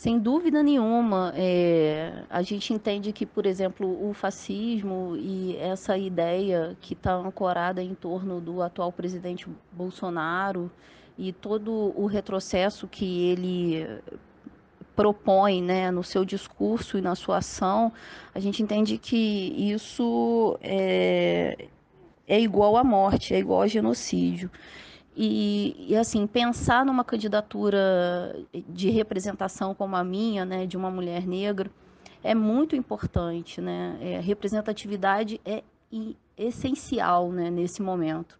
Sem 0.00 0.18
dúvida 0.18 0.62
nenhuma, 0.62 1.30
é, 1.36 2.22
a 2.30 2.40
gente 2.40 2.72
entende 2.72 3.12
que, 3.12 3.26
por 3.26 3.44
exemplo, 3.44 4.08
o 4.08 4.14
fascismo 4.14 5.14
e 5.14 5.54
essa 5.58 5.98
ideia 5.98 6.74
que 6.80 6.94
está 6.94 7.12
ancorada 7.12 7.82
em 7.82 7.94
torno 7.94 8.40
do 8.40 8.62
atual 8.62 8.90
presidente 8.90 9.46
Bolsonaro 9.70 10.72
e 11.18 11.34
todo 11.34 11.92
o 11.94 12.06
retrocesso 12.06 12.88
que 12.88 13.28
ele 13.28 14.00
propõe 14.96 15.62
né, 15.62 15.90
no 15.90 16.02
seu 16.02 16.24
discurso 16.24 16.96
e 16.96 17.02
na 17.02 17.14
sua 17.14 17.36
ação, 17.36 17.92
a 18.34 18.40
gente 18.40 18.62
entende 18.62 18.96
que 18.96 19.52
isso 19.54 20.58
é, 20.62 21.68
é 22.26 22.40
igual 22.40 22.78
à 22.78 22.82
morte, 22.82 23.34
é 23.34 23.38
igual 23.38 23.60
a 23.60 23.66
genocídio. 23.66 24.50
E, 25.22 25.76
e, 25.86 25.96
assim, 25.98 26.26
pensar 26.26 26.82
numa 26.82 27.04
candidatura 27.04 28.34
de 28.70 28.88
representação 28.88 29.74
como 29.74 29.94
a 29.94 30.02
minha, 30.02 30.46
né, 30.46 30.64
de 30.64 30.78
uma 30.78 30.90
mulher 30.90 31.26
negra, 31.26 31.70
é 32.24 32.34
muito 32.34 32.74
importante, 32.74 33.60
né? 33.60 33.98
É, 34.00 34.18
representatividade 34.18 35.38
é 35.44 35.62
essencial, 36.38 37.30
né, 37.30 37.50
nesse 37.50 37.82
momento. 37.82 38.38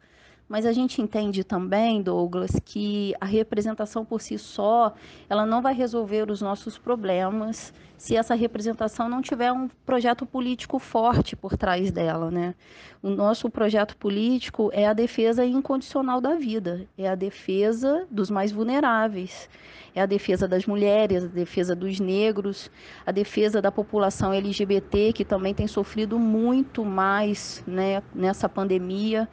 Mas 0.50 0.66
a 0.66 0.72
gente 0.72 1.00
entende 1.00 1.44
também, 1.44 2.02
Douglas, 2.02 2.50
que 2.64 3.14
a 3.20 3.24
representação 3.24 4.04
por 4.04 4.20
si 4.20 4.36
só, 4.36 4.92
ela 5.28 5.46
não 5.46 5.62
vai 5.62 5.72
resolver 5.72 6.28
os 6.28 6.42
nossos 6.42 6.76
problemas 6.76 7.72
se 7.96 8.16
essa 8.16 8.34
representação 8.34 9.08
não 9.08 9.22
tiver 9.22 9.52
um 9.52 9.68
projeto 9.86 10.26
político 10.26 10.80
forte 10.80 11.36
por 11.36 11.56
trás 11.56 11.92
dela, 11.92 12.32
né? 12.32 12.56
O 13.00 13.10
nosso 13.10 13.48
projeto 13.48 13.96
político 13.96 14.70
é 14.72 14.88
a 14.88 14.92
defesa 14.92 15.44
incondicional 15.44 16.20
da 16.20 16.34
vida, 16.34 16.84
é 16.98 17.08
a 17.08 17.14
defesa 17.14 18.04
dos 18.10 18.28
mais 18.28 18.50
vulneráveis, 18.50 19.48
é 19.94 20.00
a 20.00 20.06
defesa 20.06 20.48
das 20.48 20.66
mulheres, 20.66 21.22
a 21.22 21.28
defesa 21.28 21.76
dos 21.76 22.00
negros, 22.00 22.68
a 23.06 23.12
defesa 23.12 23.62
da 23.62 23.70
população 23.70 24.32
LGBT 24.32 25.12
que 25.12 25.24
também 25.24 25.54
tem 25.54 25.68
sofrido 25.68 26.18
muito 26.18 26.84
mais, 26.84 27.62
né, 27.68 28.02
nessa 28.12 28.48
pandemia 28.48 29.28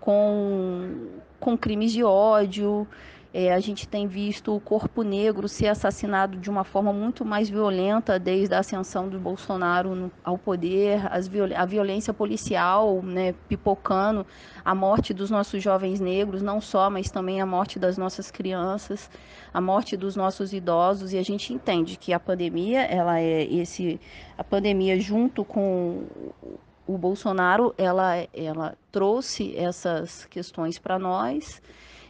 com, 0.00 1.08
com 1.38 1.56
crimes 1.56 1.92
de 1.92 2.02
ódio. 2.02 2.86
É, 3.32 3.54
a 3.54 3.60
gente 3.60 3.86
tem 3.86 4.08
visto 4.08 4.56
o 4.56 4.58
corpo 4.58 5.02
negro 5.02 5.46
ser 5.46 5.68
assassinado 5.68 6.36
de 6.36 6.50
uma 6.50 6.64
forma 6.64 6.92
muito 6.92 7.24
mais 7.24 7.48
violenta 7.48 8.18
desde 8.18 8.52
a 8.56 8.58
ascensão 8.58 9.08
do 9.08 9.20
Bolsonaro 9.20 9.94
no, 9.94 10.10
ao 10.24 10.36
poder, 10.36 11.06
as, 11.12 11.30
a 11.56 11.64
violência 11.64 12.12
policial 12.12 13.00
né, 13.00 13.32
pipocando, 13.48 14.26
a 14.64 14.74
morte 14.74 15.14
dos 15.14 15.30
nossos 15.30 15.62
jovens 15.62 16.00
negros, 16.00 16.42
não 16.42 16.60
só, 16.60 16.90
mas 16.90 17.08
também 17.08 17.40
a 17.40 17.46
morte 17.46 17.78
das 17.78 17.96
nossas 17.96 18.32
crianças, 18.32 19.08
a 19.54 19.60
morte 19.60 19.96
dos 19.96 20.16
nossos 20.16 20.52
idosos. 20.52 21.12
E 21.12 21.18
a 21.18 21.22
gente 21.22 21.54
entende 21.54 21.96
que 21.96 22.12
a 22.12 22.18
pandemia, 22.18 22.82
ela 22.82 23.20
é 23.20 23.44
esse, 23.44 24.00
a 24.36 24.42
pandemia 24.42 24.98
junto 24.98 25.44
com 25.44 26.04
o 26.94 26.98
Bolsonaro 26.98 27.72
ela, 27.78 28.26
ela 28.34 28.76
trouxe 28.90 29.56
essas 29.56 30.26
questões 30.26 30.78
para 30.78 30.98
nós 30.98 31.62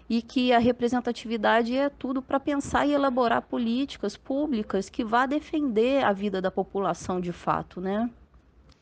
e 0.08 0.22
que 0.22 0.52
a 0.52 0.58
representatividade 0.58 1.76
é 1.76 1.88
tudo 1.90 2.22
para 2.22 2.40
pensar 2.40 2.86
e 2.86 2.92
elaborar 2.92 3.42
políticas 3.42 4.16
públicas 4.16 4.88
que 4.88 5.04
vá 5.04 5.26
defender 5.26 6.02
a 6.02 6.12
vida 6.12 6.40
da 6.40 6.50
população 6.50 7.20
de 7.20 7.30
fato, 7.30 7.80
né? 7.80 8.08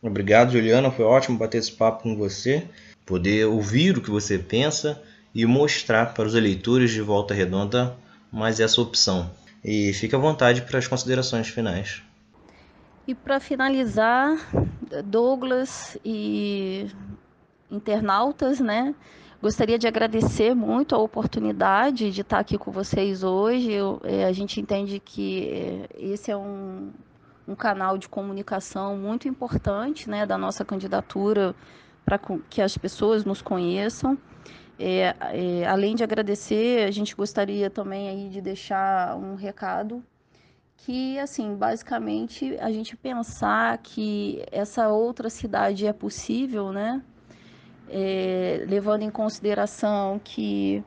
Obrigado, 0.01 0.53
Juliana. 0.53 0.91
Foi 0.91 1.05
ótimo 1.05 1.37
bater 1.37 1.59
esse 1.59 1.73
papo 1.73 2.05
com 2.05 2.17
você, 2.17 2.69
poder 3.05 3.47
ouvir 3.47 3.99
o 3.99 4.01
que 4.01 4.11
você 4.11 4.39
pensa 4.39 5.03
e 5.35 5.45
mostrar 5.45 6.15
para 6.15 6.29
os 6.29 6.35
eleitores 6.37 6.93
de 6.93 7.03
Volta 7.03 7.35
Redonda 7.35 7.97
mais 8.31 8.61
essa 8.61 8.81
opção. 8.81 9.31
E 9.65 9.93
fique 9.93 10.15
à 10.15 10.19
vontade 10.19 10.63
para 10.63 10.79
as 10.79 10.87
considerações 10.87 11.49
finais. 11.49 12.03
E 13.09 13.15
para 13.15 13.41
finalizar, 13.41 14.37
Douglas 15.03 15.97
e 16.05 16.91
internautas, 17.71 18.61
né? 18.61 18.95
Gostaria 19.41 19.79
de 19.79 19.89
agradecer 19.89 20.55
muito 20.55 20.95
a 20.95 20.99
oportunidade 20.99 22.11
de 22.11 22.21
estar 22.21 22.39
aqui 22.39 22.59
com 22.59 22.71
vocês 22.71 23.25
hoje. 23.25 23.73
Eu, 23.73 23.99
é, 24.05 24.27
a 24.27 24.33
gente 24.33 24.61
entende 24.61 25.01
que 25.01 25.49
é, 25.49 25.89
esse 25.99 26.31
é 26.31 26.37
um, 26.37 26.93
um 27.49 27.55
canal 27.55 27.97
de 27.97 28.11
comunicação 28.11 28.99
muito 28.99 29.27
importante 29.27 30.11
né, 30.11 30.27
da 30.27 30.37
nossa 30.37 30.63
candidatura 30.63 31.55
para 32.05 32.21
que 32.51 32.61
as 32.61 32.77
pessoas 32.77 33.25
nos 33.25 33.41
conheçam. 33.41 34.19
É, 34.79 35.17
é, 35.33 35.67
além 35.67 35.95
de 35.95 36.05
agradecer, 36.05 36.87
a 36.87 36.91
gente 36.91 37.17
gostaria 37.17 37.71
também 37.71 38.11
aí 38.11 38.29
de 38.29 38.43
deixar 38.43 39.17
um 39.17 39.35
recado 39.35 40.05
que, 40.79 41.19
assim, 41.19 41.55
basicamente 41.55 42.57
a 42.61 42.71
gente 42.73 42.97
pensar 42.97 43.79
que 43.79 44.43
essa 44.51 44.89
outra 44.89 45.29
cidade 45.31 45.87
é 45.87 45.93
possível, 45.93 46.73
né? 46.73 47.03
é, 47.89 48.65
levando 48.69 49.03
em 49.03 49.11
consideração 49.11 50.21
que, 50.23 50.85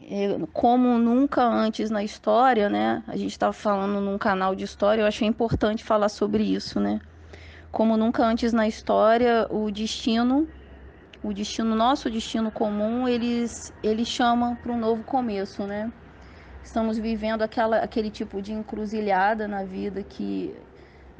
é, 0.00 0.38
como 0.52 0.98
nunca 0.98 1.42
antes 1.44 1.90
na 1.90 2.02
história, 2.02 2.68
né? 2.68 3.02
A 3.06 3.16
gente 3.16 3.30
estava 3.30 3.52
falando 3.52 4.00
num 4.00 4.18
canal 4.18 4.54
de 4.54 4.64
história, 4.64 5.02
eu 5.02 5.06
achei 5.06 5.26
importante 5.26 5.84
falar 5.84 6.08
sobre 6.08 6.42
isso, 6.42 6.80
né? 6.80 7.00
Como 7.70 7.96
nunca 7.96 8.24
antes 8.24 8.52
na 8.52 8.66
história, 8.66 9.46
o 9.48 9.70
destino, 9.70 10.48
o 11.22 11.32
destino 11.32 11.76
nosso, 11.76 12.10
destino 12.10 12.50
comum, 12.50 13.06
eles, 13.06 13.72
eles 13.82 14.08
chamam 14.08 14.56
para 14.56 14.72
um 14.72 14.78
novo 14.78 15.04
começo, 15.04 15.64
né? 15.66 15.92
Estamos 16.62 16.98
vivendo 16.98 17.42
aquela, 17.42 17.78
aquele 17.78 18.10
tipo 18.10 18.40
de 18.40 18.52
encruzilhada 18.52 19.48
na 19.48 19.64
vida 19.64 20.02
que 20.02 20.54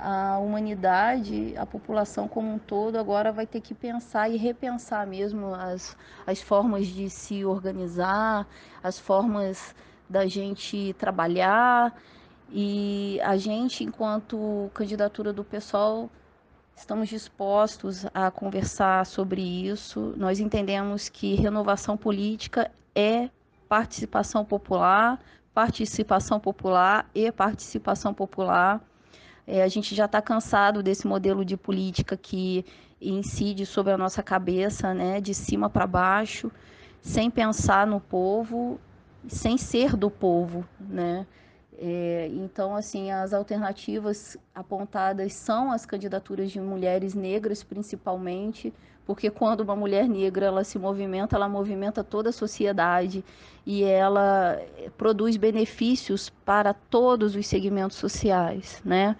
a 0.01 0.39
humanidade, 0.39 1.55
a 1.57 1.67
população 1.67 2.27
como 2.27 2.53
um 2.53 2.59
todo, 2.59 2.97
agora 2.97 3.31
vai 3.31 3.47
ter 3.47 3.61
que 3.61 3.75
pensar 3.75 4.31
e 4.31 4.37
repensar 4.37 5.07
mesmo 5.07 5.55
as, 5.55 5.97
as 6.27 6.41
formas 6.41 6.87
de 6.87 7.11
se 7.11 7.45
organizar, 7.45 8.47
as 8.83 8.99
formas 8.99 9.75
da 10.09 10.27
gente 10.27 10.95
trabalhar. 10.99 11.95
E 12.51 13.21
a 13.23 13.37
gente, 13.37 13.85
enquanto 13.85 14.71
candidatura 14.75 15.33
do 15.33 15.45
PSOL, 15.45 16.11
estamos 16.75 17.09
dispostos 17.09 18.07
a 18.15 18.31
conversar 18.31 19.05
sobre 19.05 19.43
isso. 19.43 20.15
Nós 20.17 20.41
entendemos 20.41 21.09
que 21.09 21.35
renovação 21.35 21.97
política 21.97 22.71
é 22.95 23.29
participação 23.71 24.45
popular, 24.45 25.19
participação 25.55 26.39
popular 26.39 27.09
e 27.15 27.33
participação 27.33 28.13
popular 28.13 28.83
é, 29.47 29.65
a 29.65 29.69
gente 29.69 29.97
já 29.97 30.05
está 30.05 30.23
cansado 30.23 30.81
desse 30.81 31.09
modelo 31.09 31.45
de 31.45 31.57
política 31.57 32.17
que 32.17 32.65
incide 33.01 33.67
sobre 33.67 33.93
a 33.93 33.99
nossa 33.99 34.23
cabeça, 34.23 34.95
né, 34.95 35.21
de 35.21 35.35
cima 35.35 35.69
para 35.69 35.89
baixo, 35.89 36.53
sem 37.01 37.29
pensar 37.29 37.85
no 37.85 38.01
povo, 38.01 38.79
sem 39.27 39.59
ser 39.59 39.97
do 39.97 40.09
povo, 40.09 40.65
né? 40.79 41.27
É, 41.77 42.31
então, 42.33 42.77
assim, 42.77 43.11
as 43.11 43.33
alternativas 43.33 44.37
apontadas 44.55 45.33
são 45.33 45.73
as 45.73 45.85
candidaturas 45.85 46.53
de 46.53 46.61
mulheres 46.61 47.15
negras, 47.15 47.65
principalmente, 47.65 48.73
porque 49.11 49.29
quando 49.29 49.63
uma 49.63 49.75
mulher 49.75 50.09
negra 50.09 50.47
ela 50.47 50.63
se 50.63 50.79
movimenta, 50.79 51.35
ela 51.35 51.49
movimenta 51.49 52.05
toda 52.05 52.29
a 52.29 52.33
sociedade 52.33 53.25
e 53.67 53.83
ela 53.83 54.57
produz 54.97 55.37
benefícios 55.37 56.31
para 56.45 56.73
todos 56.73 57.35
os 57.35 57.45
segmentos 57.45 57.97
sociais, 57.97 58.81
né? 58.85 59.17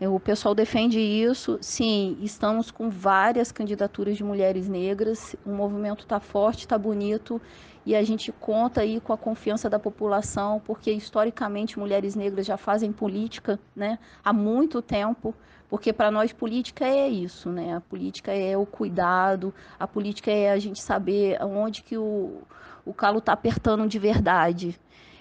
O 0.00 0.18
pessoal 0.18 0.54
defende 0.54 0.98
isso. 0.98 1.58
Sim, 1.60 2.16
estamos 2.22 2.70
com 2.70 2.88
várias 2.88 3.52
candidaturas 3.52 4.16
de 4.16 4.24
mulheres 4.24 4.70
negras. 4.70 5.36
O 5.44 5.50
movimento 5.50 6.04
está 6.04 6.18
forte, 6.18 6.60
está 6.60 6.78
bonito 6.78 7.38
e 7.84 7.94
a 7.94 8.02
gente 8.02 8.32
conta 8.32 8.80
aí 8.80 9.00
com 9.02 9.12
a 9.12 9.18
confiança 9.18 9.68
da 9.68 9.78
população, 9.78 10.62
porque 10.64 10.90
historicamente 10.90 11.78
mulheres 11.78 12.14
negras 12.14 12.46
já 12.46 12.56
fazem 12.56 12.90
política, 12.90 13.60
né, 13.76 13.98
há 14.24 14.32
muito 14.32 14.80
tempo. 14.80 15.34
Porque 15.68 15.92
para 15.92 16.10
nós 16.10 16.32
política 16.32 16.84
é 16.84 17.08
isso, 17.08 17.50
né? 17.50 17.74
A 17.74 17.80
política 17.80 18.32
é 18.32 18.56
o 18.56 18.64
cuidado, 18.64 19.52
a 19.78 19.86
política 19.86 20.30
é 20.30 20.50
a 20.50 20.58
gente 20.58 20.80
saber 20.80 21.42
onde 21.42 21.82
que 21.82 21.98
o, 21.98 22.42
o 22.84 22.94
calo 22.94 23.18
está 23.18 23.32
apertando 23.32 23.86
de 23.88 23.98
verdade. 23.98 24.78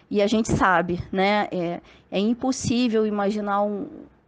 E 0.09 0.21
a 0.21 0.27
gente 0.27 0.51
sabe, 0.51 1.03
né? 1.11 1.47
É, 1.51 1.81
é 2.11 2.19
impossível 2.19 3.07
imaginar 3.07 3.63
um, 3.63 3.87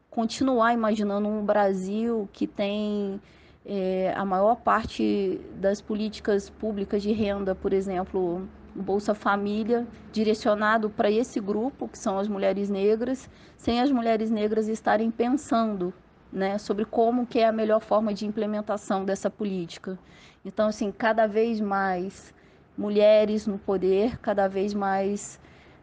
continuar 0.10 0.74
imaginando 0.74 1.28
um 1.28 1.46
Brasil 1.46 2.28
que 2.34 2.48
tem 2.48 3.22
é, 3.64 4.12
a 4.16 4.26
maior 4.26 4.56
parte 4.56 5.40
das 5.56 5.82
políticas 5.82 6.50
públicas 6.50 7.04
de 7.04 7.12
renda, 7.12 7.54
por 7.54 7.74
exemplo, 7.74 8.48
Bolsa 8.74 9.14
Família, 9.14 9.86
direcionado 10.12 10.90
para 10.90 11.12
esse 11.12 11.40
grupo, 11.40 11.88
que 11.88 11.98
são 11.98 12.18
as 12.18 12.28
mulheres 12.28 12.70
negras, 12.70 13.30
sem 13.56 13.80
as 13.80 13.92
mulheres 13.92 14.32
negras 14.32 14.68
estarem 14.68 15.12
pensando 15.12 15.94
né, 16.32 16.58
sobre 16.58 16.86
como 16.86 17.26
que 17.26 17.40
é 17.40 17.48
a 17.48 17.52
melhor 17.52 17.82
forma 17.82 18.14
de 18.14 18.26
implementação 18.26 19.06
dessa 19.06 19.30
política. 19.30 19.98
Então, 20.44 20.68
assim, 20.68 20.92
cada 20.92 21.28
vez 21.28 21.60
mais 21.60 22.34
mulheres 22.78 23.48
no 23.48 23.58
poder, 23.58 24.18
cada 24.20 24.48
vez 24.48 24.74
mais 24.74 25.40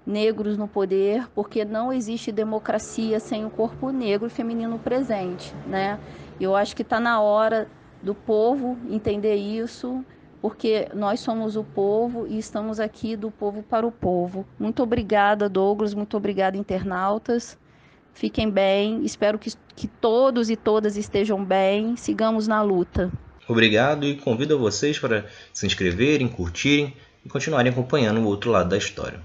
negros 0.07 0.57
no 0.57 0.69
poder, 0.69 1.29
porque 1.35 1.65
não 1.65 1.93
existe 1.93 2.31
democracia 2.31 3.19
sem 3.19 3.45
o 3.45 3.51
corpo 3.51 3.91
negro 3.91 4.27
e 4.27 4.31
feminino 4.31 4.79
presente, 4.79 5.55
né? 5.67 5.99
Eu 6.41 6.55
acho 6.55 6.77
que 6.77 6.83
está 6.83 7.01
na 7.01 7.21
hora 7.21 7.69
do 8.03 8.15
povo 8.15 8.77
entender 8.91 9.35
isso, 9.37 10.05
porque 10.43 10.89
nós 10.93 11.21
somos 11.21 11.57
o 11.57 11.65
povo 11.65 12.27
e 12.27 12.39
estamos 12.39 12.79
aqui 12.79 13.17
do 13.17 13.31
povo 13.31 13.63
para 13.63 13.87
o 13.87 13.91
povo. 13.91 14.45
Muito 14.59 14.83
obrigada, 14.83 15.49
Douglas, 15.49 15.95
muito 15.95 16.17
obrigada, 16.17 16.57
internautas. 16.59 17.59
Fiquem 18.13 18.51
bem, 18.51 19.03
espero 19.05 19.39
que, 19.39 19.51
que 19.75 19.87
todos 19.87 20.51
e 20.51 20.57
todas 20.57 20.97
estejam 20.97 21.45
bem. 21.45 21.97
Sigamos 21.97 22.47
na 22.47 22.63
luta. 22.63 23.11
Obrigado 23.47 24.07
e 24.07 24.17
convido 24.17 24.59
vocês 24.59 24.99
para 24.99 25.27
se 25.53 25.67
inscreverem, 25.67 26.29
curtirem 26.29 26.95
e 27.25 27.29
continuarem 27.29 27.71
acompanhando 27.73 28.21
o 28.21 28.25
outro 28.25 28.51
lado 28.51 28.71
da 28.71 28.79
história. 28.79 29.21